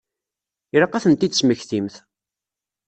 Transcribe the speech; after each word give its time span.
Ilaq 0.75 0.93
ad 0.97 1.01
tent-id-tesmektimt. 1.03 1.95